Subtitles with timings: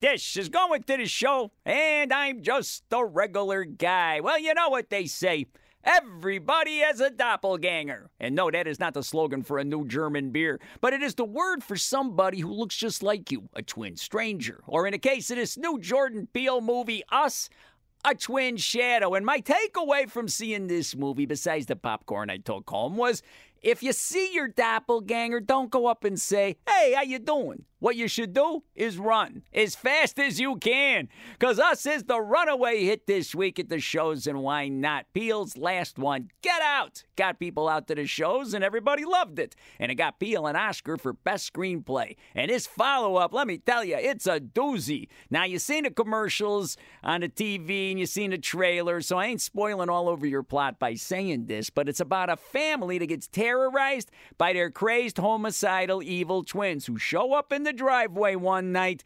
[0.00, 4.20] Dish is going to the show, and I'm just a regular guy.
[4.20, 5.46] Well, you know what they say.
[5.82, 8.08] Everybody has a doppelganger.
[8.20, 11.16] And no, that is not the slogan for a new German beer, but it is
[11.16, 14.62] the word for somebody who looks just like you, a twin stranger.
[14.68, 17.48] Or in the case of this new Jordan Peele movie, Us,
[18.04, 19.14] a twin shadow.
[19.14, 23.22] And my takeaway from seeing this movie, besides the popcorn I took home, was
[23.62, 27.94] if you see your doppelganger, don't go up and say, "Hey, how you doing?" What
[27.94, 31.08] you should do is run as fast as you can.
[31.38, 35.06] Cause us is the runaway hit this week at the shows, and why not?
[35.14, 39.54] Peele's last one, Get Out, got people out to the shows, and everybody loved it.
[39.78, 42.16] And it got Peele an Oscar for Best Screenplay.
[42.34, 45.06] And his follow up, let me tell you, it's a doozy.
[45.30, 49.26] Now, you've seen the commercials on the TV and you've seen the trailer, so I
[49.26, 53.06] ain't spoiling all over your plot by saying this, but it's about a family that
[53.06, 58.72] gets terrorized by their crazed, homicidal, evil twins who show up in the driveway one
[58.72, 59.02] night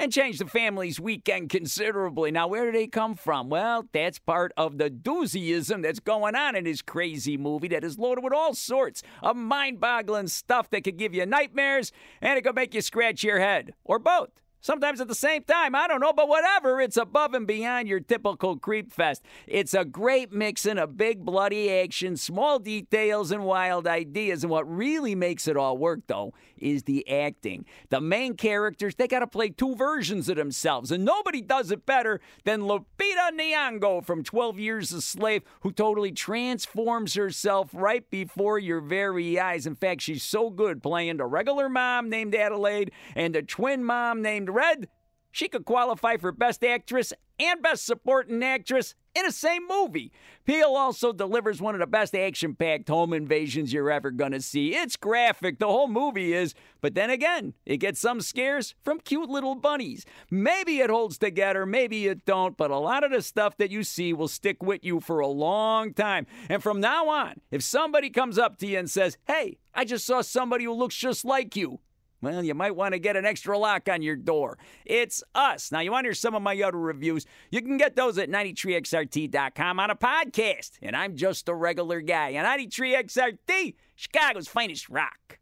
[0.00, 2.32] and change the family's weekend considerably.
[2.32, 3.48] Now, where do they come from?
[3.48, 7.96] Well, that's part of the doozyism that's going on in this crazy movie that is
[7.96, 12.42] loaded with all sorts of mind boggling stuff that could give you nightmares and it
[12.42, 14.30] could make you scratch your head, or both.
[14.64, 18.00] Sometimes at the same time, I don't know, but whatever, it's above and beyond your
[18.00, 19.22] typical creep fest.
[19.46, 24.42] It's a great mixing of big bloody action, small details, and wild ideas.
[24.42, 27.66] And what really makes it all work, though, is the acting.
[27.90, 31.84] The main characters, they got to play two versions of themselves, and nobody does it
[31.84, 38.58] better than Lupita Nyong'o from 12 Years a Slave, who totally transforms herself right before
[38.58, 39.66] your very eyes.
[39.66, 44.22] In fact, she's so good playing the regular mom named Adelaide and the twin mom
[44.22, 44.88] named Red,
[45.32, 50.12] she could qualify for Best Actress and Best Supporting Actress in the same movie.
[50.44, 54.76] Peele also delivers one of the best action packed home invasions you're ever gonna see.
[54.76, 59.28] It's graphic, the whole movie is, but then again, it gets some scares from cute
[59.28, 60.06] little bunnies.
[60.30, 63.82] Maybe it holds together, maybe it don't, but a lot of the stuff that you
[63.82, 66.26] see will stick with you for a long time.
[66.48, 70.06] And from now on, if somebody comes up to you and says, Hey, I just
[70.06, 71.80] saw somebody who looks just like you,
[72.24, 74.58] well, you might want to get an extra lock on your door.
[74.84, 75.70] It's us.
[75.70, 77.26] Now, you want to hear some of my other reviews?
[77.50, 80.72] You can get those at 93xrt.com on a podcast.
[80.82, 82.30] And I'm just a regular guy.
[82.30, 85.38] And 93xrt, Chicago's finest rock.